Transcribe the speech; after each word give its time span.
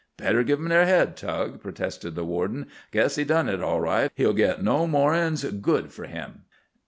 "Better 0.17 0.41
give 0.41 0.57
'em 0.57 0.69
their 0.69 0.87
head, 0.87 1.15
Tug," 1.15 1.61
protested 1.61 2.15
the 2.15 2.23
warden. 2.25 2.65
"Guess 2.91 3.17
he 3.17 3.23
done 3.23 3.47
it 3.47 3.61
all 3.61 3.79
right. 3.79 4.09
He'll 4.15 4.33
git 4.33 4.63
no 4.63 4.87
more'n's 4.87 5.43
good 5.43 5.93
for 5.93 6.05
him." 6.07 6.45